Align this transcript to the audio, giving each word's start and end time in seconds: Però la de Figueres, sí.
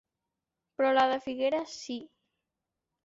Però 0.79 0.93
la 0.99 1.03
de 1.13 1.19
Figueres, 1.27 1.77
sí. 1.83 1.99